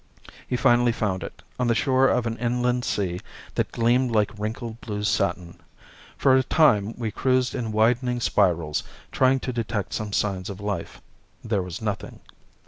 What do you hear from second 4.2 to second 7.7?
wrinkled blue satin. For a time we cruised